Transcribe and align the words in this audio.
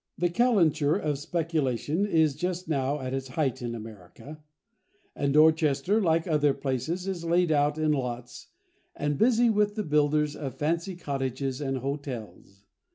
The 0.17 0.31
calenture 0.31 0.97
of 0.99 1.19
speculation 1.19 2.07
is 2.07 2.33
just 2.35 2.67
now 2.67 2.99
at 3.01 3.13
its 3.13 3.27
height 3.27 3.61
in 3.61 3.75
America; 3.75 4.41
and 5.15 5.31
Dorchester, 5.31 6.01
like 6.01 6.25
other 6.25 6.55
places, 6.55 7.07
is 7.07 7.23
laid 7.23 7.51
out 7.51 7.77
in 7.77 7.91
lots, 7.91 8.47
and 8.95 9.15
busy 9.15 9.51
with 9.51 9.75
the 9.75 9.83
builders 9.83 10.35
of 10.35 10.55
fancy 10.55 10.95
cottages 10.95 11.61
and 11.61 11.77
hotels. 11.77 12.65